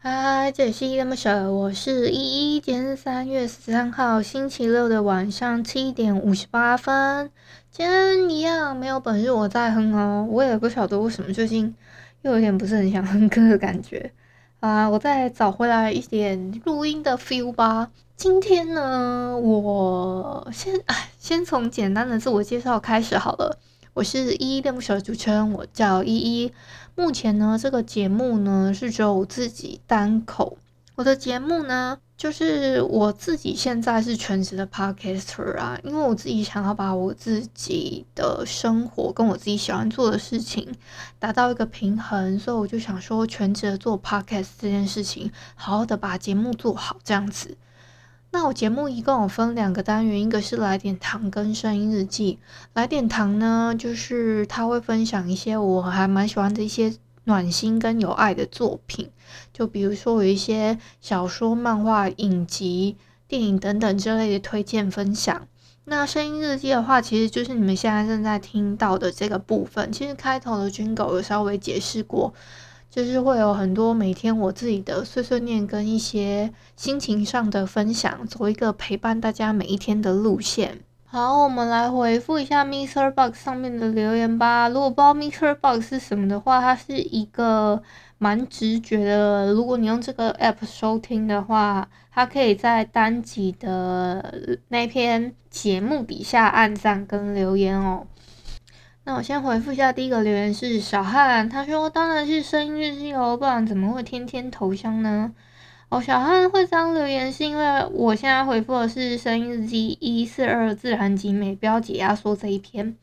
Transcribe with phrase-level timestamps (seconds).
[0.00, 2.60] 嗨，这里是依依恋不舍，我是依依。
[2.60, 7.32] 今天是三月十三号星期六的晚上七点五十八分。
[7.72, 11.74] 今天一样没有本日我在哼哦，我也不晓得为什么最近
[12.22, 14.12] 又有点不是很想哼歌的感觉
[14.60, 14.88] 啊。
[14.88, 17.90] 我再找回来一点录音的 feel 吧。
[18.16, 23.58] 今天呢，我先哎，先从简单的自我介绍开始好了。
[23.98, 26.52] 我是依依恋不舍的主持人，我叫依依。
[26.94, 30.56] 目前呢，这个节目呢是只有我自己单口。
[30.94, 40.72] 我的节目呢，就是我自己现在是全职的 podcaster 啊，因为我自己想要把我自己的生活跟我自己喜欢做的事情
[41.18, 47.56] 达到一个平衡，所以我就想说，全职的做 podcast 这件事情，好好的把节目做好，这样子。
[48.30, 52.38] 那我节目一共有分两个单元，一个是来点糖跟声音日记。
[52.74, 59.10] 来点糖呢，就是他会分享一些我还蛮喜欢的一些暖心跟有爱的作品，
[59.52, 65.48] 就比如说有一些小说、漫画、影集、电影等等之类的推荐分享。
[65.84, 69.90] 那声音日记的话，其实就是你们现在正在听到的这个部分。
[69.90, 72.34] 其实开头的军狗有稍微解释过。
[72.90, 80.80] 就是会有很多每天我自己的碎碎念跟一些心情上的分享，走一个陪伴大家每一天的路线。
[81.10, 83.10] 好，我们来回复一下 Mr.
[83.12, 84.68] Box 上面的留言吧。
[84.68, 85.54] 如果不知道 Mr.
[85.54, 87.82] Box 是什么的话，它是一个
[88.18, 89.52] 蛮直觉的。
[89.54, 98.06] 如果你用这个 App 收听的话，它可以在单集的那篇节目底下按赞跟留言哦。
[99.08, 105.32] 那我先回复一下，第一个留言是小汉，他说当然是声音日记哦，不然怎么会天天投箱呢？
[105.88, 112.98] 哦，小汉会这样留言是因为我现在回复的是声音日记一四二自然集美标解压缩这一篇，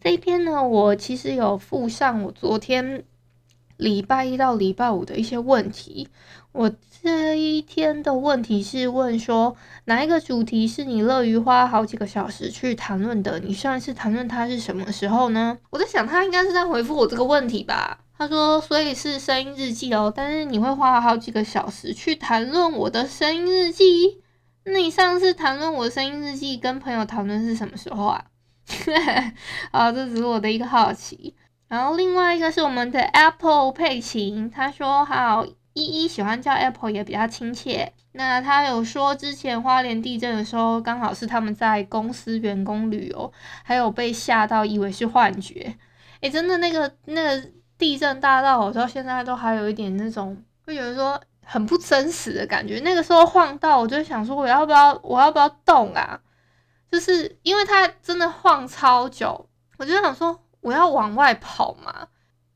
[0.00, 3.04] 这一篇呢，我其实有附上我昨天
[3.76, 6.08] 礼拜一到礼拜五的一些问题。
[6.52, 6.70] 我
[7.02, 9.54] 这一天的问题是问说，
[9.84, 13.38] 哪一个主题是你乐于花好几个小时去谈论的？
[13.40, 15.58] 你上一次谈论它是什么时候呢？
[15.70, 17.98] 我在想，他应该是在回复我这个问题吧。
[18.16, 24.22] 他说，所以是声音日记哦，但是你会花好几个小时去谈论我的声音日记。
[24.64, 28.24] 那你上次谈论我的声音日记跟朋友讨论是什么时候啊？
[29.70, 31.34] 啊，这只是我的一个好奇。
[31.68, 35.46] 然后另外一个是我们的 Apple 佩琴，他说好。
[35.78, 37.92] 依依喜欢叫 Apple 也比较亲切。
[38.12, 43.30] 那他有说之前花莲地震的时候，刚好是他们在公司员工旅游，
[43.62, 45.76] 还有被吓到以为是幻觉。
[46.22, 52.80] 诶，真的那个那个地震大到我到现在都还有一点那种会觉得说很不真实的感觉。
[52.80, 56.18] 那个时候晃到，我就想说我要不要我要不要动啊？
[56.90, 62.08] 就是因为它真的晃超久，我就想说我要往外跑嘛。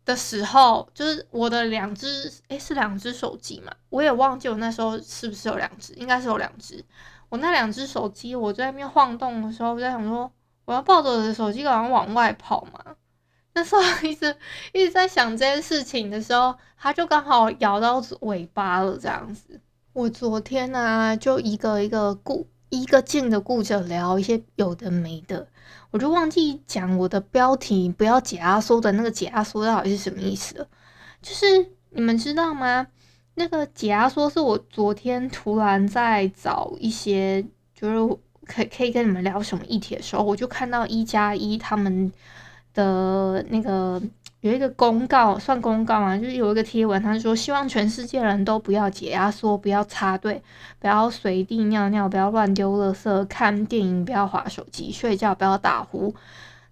[0.05, 3.73] 的时候，就是我的两只，诶，是两只手机嘛？
[3.91, 6.85] 我也忘记我那时候是不是有两只，应该是有两只。
[7.29, 10.29] 我那两只手机，我在那边晃动的时候，我在想说，
[10.65, 12.97] 我要抱着我的手机，赶快往外跑嘛。
[13.53, 14.37] 那时候一直
[14.75, 19.61] 一直在想这件事情的时候，它就刚好摇到尾巴了，这样子。
[19.93, 25.47] 我昨天呢、就一个一个顾，一个劲的顾着聊一些有的没的。
[25.91, 30.67] 我就忘记讲我的标题，不要解压缩的那个解压缩到底是什么意思了？
[31.21, 32.87] 就是你们知道吗？
[33.35, 37.45] 那个解压缩是我昨天突然在找一些，
[37.75, 38.17] 就是
[38.47, 42.11] 可可以跟你们聊什么议题的时候，我就看到一加一他们
[42.73, 44.01] 的那个。
[44.41, 50.43] 有一个公告，算公告嘛，就是有一个贴文，他说希望全世界人都不要解压缩，不要插队，
[50.79, 56.15] 不要随地尿尿，不要乱丢垃圾，看电影不要划手机，睡觉不要打呼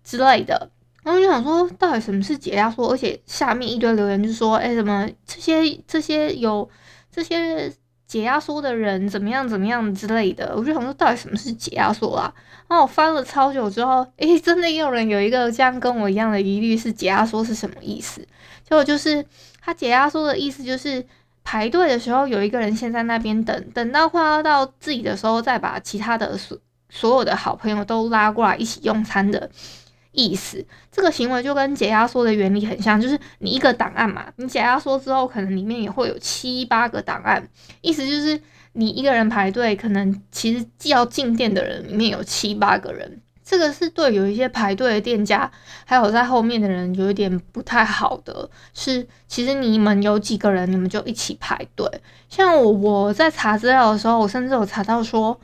[0.02, 0.70] 之类的。
[1.02, 2.90] 然后就想说，到底什么是解压缩？
[2.90, 6.68] 而且下面一堆留言就说，哎，什么这些这些有
[7.10, 7.72] 这些。
[8.08, 12.32] 解压缩的人怎么样怎么样之类的，我就想说到底什么是解压缩啊？
[12.66, 18.20] 然后我翻了超久之后， 诶，真的也有人有一个这样跟我一样的疑虑，是解压缩是什么意思？
[18.64, 19.24] 结果就是
[19.60, 21.04] 他解压缩的意思就是
[21.44, 26.58] 排队的时候有一个人先在那边等，等到快要到自己的时候，再把其他的所
[26.90, 29.50] 所有的好朋友都拉过来一起用餐的
[30.12, 30.64] 意思。
[30.90, 37.48] 这个行为就跟解压缩的原理很像，就是你一个档案嘛，你解压缩之后，可能里面也会有七八个档案，
[37.80, 38.40] 意思就是
[38.72, 43.20] 你一个人排队，可能其实既要进店的人里面有七八个人。
[43.50, 45.50] 这个是对有一些排队的店家，
[45.86, 51.90] 还有在后面的人有一点不太好的，是其实你们有几个人，你们就一起排队。
[52.28, 55.40] 像我我在查资料的时候，我甚至有查到说，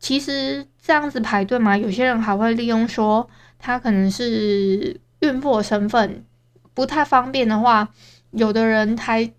[0.00, 6.24] 其实这样子排队嘛，有些人还会利用说他可能是孕妇的身份
[6.74, 7.88] 不太方便的话，
[8.30, 9.32] 有的人还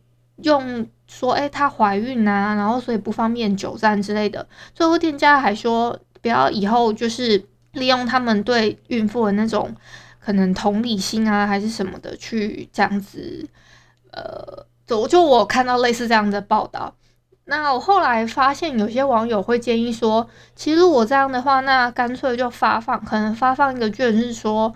[0.44, 4.48] 用说，哎，她怀孕啊，然后所以不方便久站之类的。
[4.74, 7.46] 最后店家还说，不要以后就是。
[7.74, 9.76] 利用他们对孕妇的那种
[10.20, 13.48] 可能同理心啊，还是什么的，去这样子，
[14.10, 16.96] 呃，就就我看到类似这样的报道。
[17.48, 24.74] 那我后来发现，有些网友会建议说，其实我这样的话，那干脆就发放，可能发放一个券，是说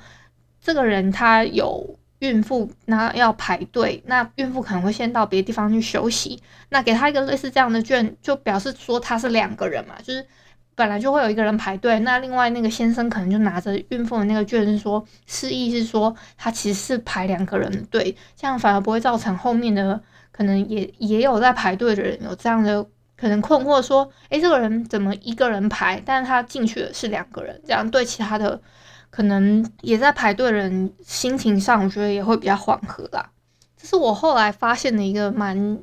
[0.59, 10.25] 这个人他有孕妇，那要排队，那孕妇可能会先到别的地方去休息，那给他一个类似这样的券，就表示说他是两个人嘛，就是。
[10.73, 20.01] 本来就会有一个人排队，那另外那个先生可能就拿着孕妇的那个券，是说示意是说他其实是排两个人的队，这样反而不会造成后面的
[20.41, 22.83] 可能也也有在排队的人有这样的
[23.15, 28.59] 可能困惑，说，诶，这个人怎么一个人排，但是他进去的是两个人，这样对其他的
[29.11, 33.29] 可能也在排队人心情上，我觉得也会比较缓和啦。
[33.77, 35.77] 这是我后来发现的一个蛮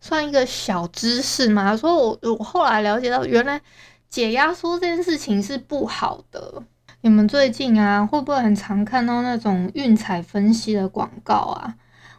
[0.00, 3.60] 算一个小知识嘛，所以我我后来了解到原来。
[4.08, 6.62] 解压缩这件事情是不好的。
[7.00, 11.74] 你们最近啊，会不会很常看到那种运彩分析的广告啊？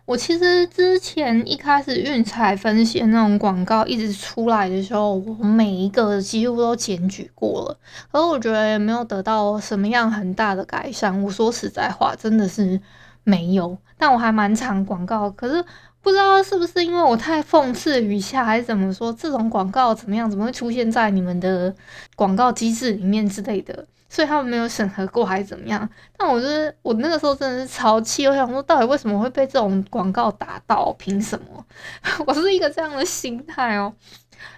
[0.08, 7.78] 我其实之前一开始运彩分析的那种广告一直出来的时候，我每一个几乎都检举过了，
[8.10, 11.22] 可是我觉得也没有得到什么样很大的改善。
[11.22, 12.80] 我说实在话，真的是
[13.26, 13.78] 没有。
[13.98, 15.64] 但我还蛮常广告，可是。
[16.00, 19.12] 不知道是不是因为我太讽刺语下，还是怎么说？
[19.12, 20.30] 这种广告怎么样？
[20.32, 21.76] 怎么会出现在你们的
[22.16, 23.86] 广告机制里面之类的？
[24.10, 25.88] 所以他们没有审核过，还是怎么样？
[26.18, 30.94] 但我就是我那个时候真的是超气，我想说，到底为什么会被这种广告打到？
[30.98, 31.66] 凭什么？
[32.26, 33.94] 我是一个这样的心态哦。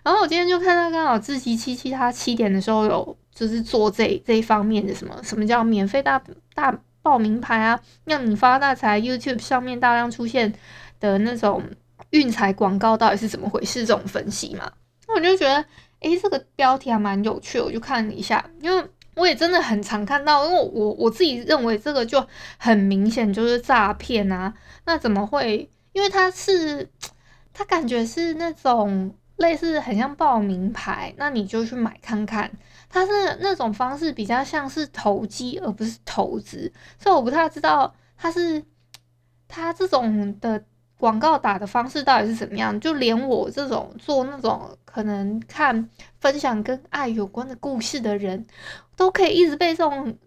[0.04, 6.22] 然后我今天就看到刚好自习七七他七点的时候有就是做这这一方面的什么什么叫免费大
[6.54, 10.54] 大报名牌啊，让你发大财，YouTube 上面大量出现。
[11.02, 11.64] 的那种
[12.10, 13.86] 运财广告到底是怎么回事？
[13.86, 14.70] 这种分析嘛，
[15.08, 15.64] 那我就觉得，
[16.02, 18.86] 诶，这个标题还蛮有趣，我就看了一下，因为
[19.20, 22.26] 我也真的很常看到，因为我我自己认为这个就
[22.58, 24.54] 很明显就是诈骗啊，
[24.86, 25.70] 那怎么会？
[25.92, 26.90] 因为他是，
[27.54, 32.50] 他感觉是那种类似很像报名牌，那你就去买看看，
[32.90, 38.64] 他是那种方式比较像是投机而不是投资，所以我不太知道他是
[39.48, 40.64] 他这种的。
[41.00, 42.78] 广告打的方式到底是怎么样？
[42.78, 48.46] 就连我这种做那种可能看分享跟爱有关的故事的人，
[48.98, 50.18] 都可以一直被这种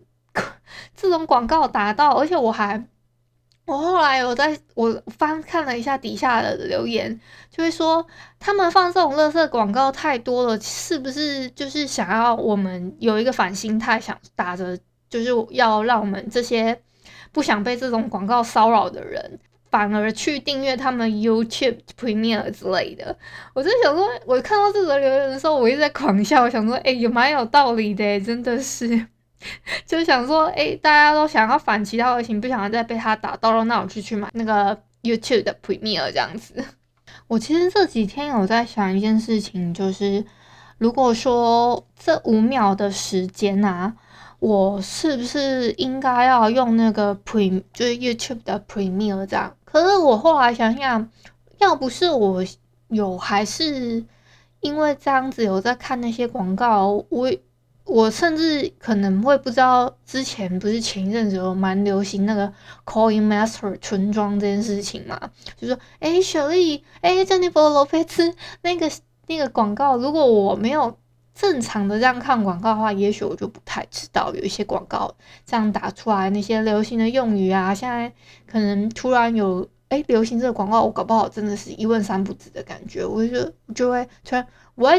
[0.96, 2.82] 这种广告打到，而且我还
[3.66, 7.20] 我后来有在我翻看了一下底下的留言，
[7.50, 8.06] 就会说
[8.40, 14.75] 他们放这种垃圾广告太多了，是不是就是想要我们有一个反心态，想打着
[15.10, 16.80] 就是要让我们这些
[17.30, 19.38] 不想被这种广告骚扰的人。
[19.72, 23.16] 反而去订阅他们 YouTube Premiere 之类的，
[23.54, 26.42] 我就想说，我看到这个留言的时候，我一直在狂笑。
[26.42, 29.06] 我想说，诶、欸，也蛮有道理的，真的是，
[29.87, 36.62] 就想说，诶、欸，大家都想要反其道而行，不想要再被他打到了，那我就去买那个 YouTube 的 Premiere 这样子。
[37.26, 40.23] 我其实这几天有在想一件事情，就是
[40.76, 43.94] 如果说这五秒的时间啊。
[44.42, 49.54] 我是不是应该要用那个 Pre 就是 YouTube 的 Premiere 这样？
[49.73, 51.09] 可是我后来想想，
[51.57, 52.45] 要不是我
[52.88, 54.05] 有，还是
[54.61, 57.33] 因为这样子有在看那些广告，我
[57.85, 62.52] 我甚至可能会不知道之前不是前一阵子有蛮流行那个
[62.85, 65.19] Coin Master 村庄这件事情嘛？
[65.57, 68.91] 就说诶，雪莉，诶，珍妮佛罗佩兹那个
[69.26, 70.99] 那个广告，如果我没有。
[71.34, 75.12] 正常的这样看广告的话，也许我就不太知道有一些广告
[75.44, 78.12] 这样打出来那些流行的用语啊，现在
[78.46, 84.92] 可能突然有诶流行这个广告，我搞不好真的是一问三不知的感觉，我就就会突然我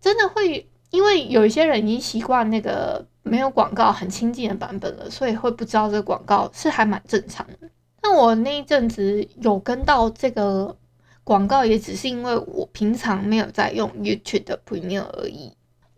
[0.00, 7.68] 真的会因为有一些人已经习惯那个没有广告很亲近的版本了，所以会不知道这个广告是还蛮正常的。
[8.02, 10.76] 那我那一阵子有跟到这个
[11.22, 15.52] 广告，也只是因为我平常没有在用 YouTube 的 Premium 而已。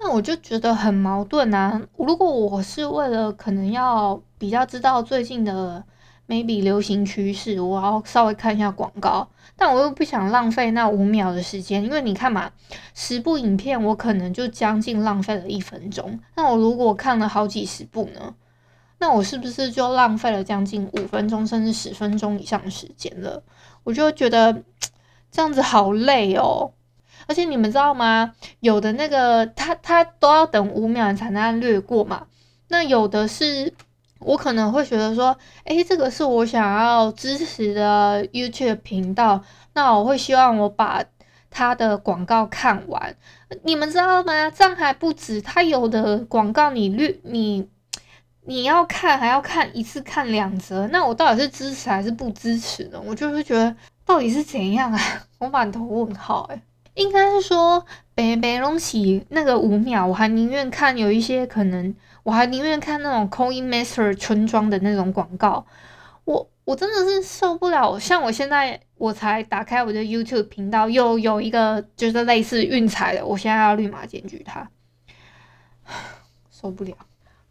[0.04, 1.80] 那我就觉得很矛盾啊。
[1.96, 5.84] 如果我是为了可能要比较知道最近的
[6.26, 12.50] maybe 流行趋势，我要稍微看一下广告，但我又不想浪费那五秒的时间，因为你看嘛，
[12.94, 16.18] 十部影片我可能就将近浪费了一分钟。
[16.34, 18.34] 那我如果看了好几十部呢？
[18.98, 23.42] 那我是不是就浪费了将近五分钟甚至十分钟以上的时间了？
[23.84, 24.62] 我就觉得
[25.30, 26.72] 这样子好累哦。
[27.26, 28.32] 而且你们知道吗？
[28.60, 32.26] 有的那个他他都要等五秒才能略过嘛。
[32.68, 33.72] 那有的是
[34.18, 39.42] 我可能会觉得说，诶，这个是我想要支持的 YouTube 频道，
[39.74, 41.02] 那我会希望我把
[41.50, 43.14] 他的广告看完。
[43.64, 44.50] 你们知道吗？
[44.50, 47.68] 这样还不止，他有的广告你略你
[48.46, 52.98] 你要看还要看一次看两则，那我到底是支持还是不支持呢？
[53.04, 53.76] 我就是觉得
[54.06, 55.00] 到底是怎样啊？
[55.38, 56.62] 我满头问号诶。
[56.94, 57.84] 应该是说，
[58.14, 65.66] 北北隆起那个五秒，我还宁愿看有一些可能，我还宁愿看那种 Coin Master 村庄的那种广告。
[66.24, 74.70] 我我真的是受不了，像我现在我才打开我的 YouTube 频道，又有一个就是类似运彩的，我现在要立马检举他，
[76.50, 76.94] 受不了。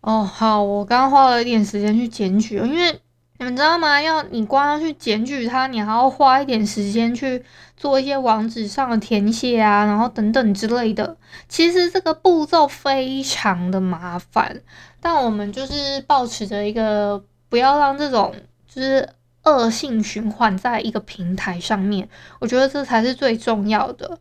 [0.01, 3.01] 哦，好，我刚刚花了一点时间去检举，因为。
[3.41, 3.99] 你们知道吗？
[3.99, 7.43] 要你光要去检举他，你还要花一点时间去
[7.75, 11.17] 做一些网址上的填写啊，然后等等之类的。
[11.49, 14.61] 其实这个步骤非常的麻烦，
[14.99, 18.31] 但我们就是抱持着一个不要让这种
[18.71, 19.09] 就是
[19.45, 22.07] 恶性循环在一个平台上面，
[22.37, 24.19] 我觉得这才是最重要的。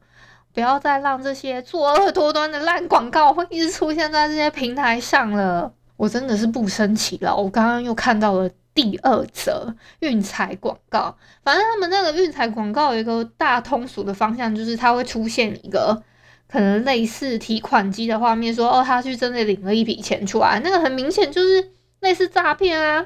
[0.54, 5.70] 不要再让这些作恶多端的烂广告会一直出现在这些平台上了。
[5.98, 7.36] 我真的是不生气了。
[7.36, 8.48] 我刚刚又看到了。
[8.80, 16.02] 第二则运彩广告，反正他们那个运彩广告有一个大通俗的方向，就是它会出现一个
[16.48, 21.70] 可能类似提款机的画面，说哦，他去真的领了一笔钱出来，那个很明显就是
[22.00, 23.04] 类似诈骗啊。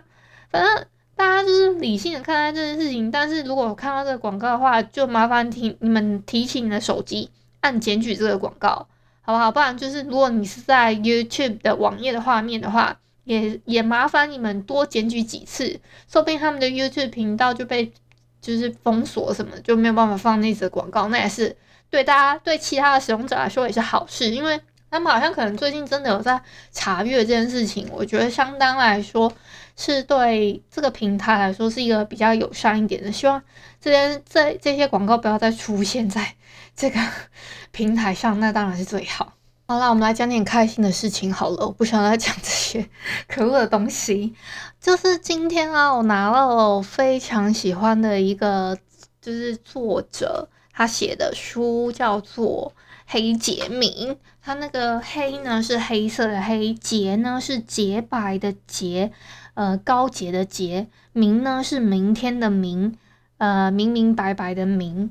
[0.52, 7.28] 反正大家就是理性的看待这件事情，但是如果看到这个广告的话，就麻烦提你们提起你的手机
[7.62, 8.86] 按检举这个广告，
[9.22, 9.50] 好不好？
[9.50, 12.96] 不然就是如果你是在 YouTube 的网页的画面的话。
[13.24, 17.92] 也也麻烦你们多检举几次，说不定他们的 YouTube 频道就被
[18.40, 21.08] 就是封锁什么，就没有办法放那则广告。
[21.08, 21.56] 那也是
[21.90, 26.40] 对大家对其他的使用者来说也是好事，因为他们好像可能最近真的有在
[26.70, 27.88] 查阅这件事情。
[27.92, 29.32] 我觉得相当来说
[29.76, 33.10] 是对这个平台来说是一个比较友善一点的。
[33.10, 33.42] 希望
[33.80, 36.34] 这些这这些广告不要再出现在
[36.76, 37.00] 这个
[37.72, 39.33] 平台上，那当然是最好。
[39.66, 41.64] 好啦，我们来讲点开心的事情好了。
[41.64, 42.86] 我不想再讲这些
[43.26, 44.34] 可恶的东西。
[44.78, 48.76] 就是今天啊，我拿了我非常喜欢的一个，
[49.22, 52.74] 就是作者他写的书，叫做
[53.06, 54.12] 《黑洁明》。
[54.42, 59.12] 他那个黑呢是黑色的黑，洁呢是洁白的洁，
[59.54, 60.88] 呃，高洁的洁。
[61.14, 62.98] 明呢是明天的明，
[63.38, 65.10] 呃，明明白白的明。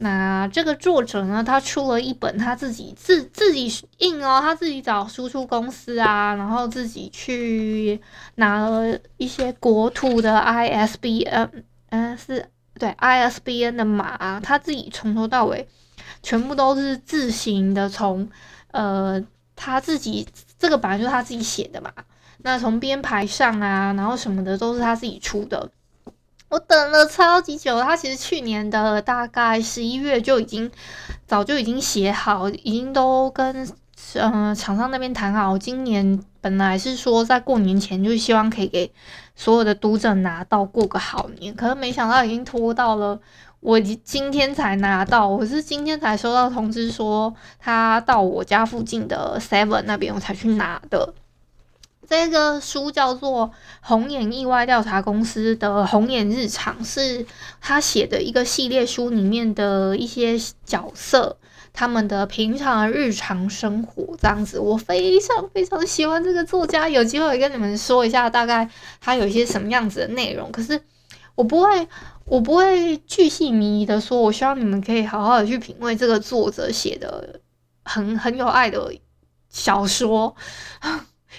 [0.00, 8.00] 那这个作者呢，他出了一本他自己自自己印哦，他自己找输出公司啊，然后自己去
[8.36, 15.66] 拿了一些国土的 ISBN，嗯，是对 ISBN 的码，他自己从头到尾
[16.22, 18.28] 全部都是自行的从，
[18.70, 19.20] 呃，
[19.56, 20.24] 他自己
[20.56, 21.92] 这个本来就是他自己写的嘛，
[22.38, 25.68] 那从编排上啊，然后什么的都是他自己出的。
[26.48, 30.70] 我等了超级久，他其实去年的大概十一月就已经
[31.26, 33.68] 早就已经写好，已经都跟
[34.14, 35.58] 嗯厂商那边谈好。
[35.58, 38.90] 今年本来是说在过年前就希望可以给
[39.36, 43.20] 所有的读者拿到过个好年，可是没想到已经拖到了
[43.60, 51.12] 我今天才拿到，我是今天才收到通知说他到我家附近的 Seven 那边我才去拿的。
[52.08, 53.48] 这个书叫做
[53.82, 57.26] 《红眼意外调查公司的红眼日常》，是
[57.60, 61.36] 他写的一个系列书里面的一些角色，
[61.74, 64.58] 他们的平常日常生活这样子。
[64.58, 68.70] 我非常非常喜欢这个作家，有机会跟你们说一下大概
[69.02, 70.50] 他有一些什么样子的内容。
[70.50, 70.80] 可是
[71.34, 71.88] 我不会，
[72.24, 74.18] 我不会巨细靡遗的说。
[74.22, 77.40] 我希望你们可以好好的去品味这个作者写的
[77.84, 78.94] 很很有爱的
[79.50, 80.34] 小说。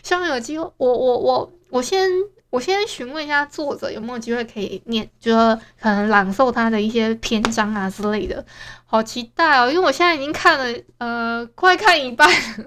[0.04, 2.10] 希望有机会，我我我我先
[2.50, 8.44] 我先询问一下作者有没有机会可以念，就是可能朗诵他的一些篇章啊之类的，
[8.86, 9.70] 好期待哦！
[9.70, 12.66] 因为我现在已经看了，呃，快看一半了，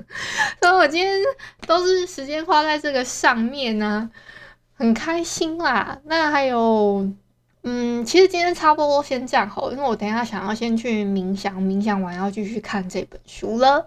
[0.61, 1.21] 所以我今天
[1.67, 4.09] 都是时间花在这个上面呢，
[4.75, 5.99] 很开心啦。
[6.05, 7.09] 那还有，
[7.65, 13.87] 嗯，其实今天差不多先这样好，因为我等下想要先去冥想，冥想完要继续看这本书了。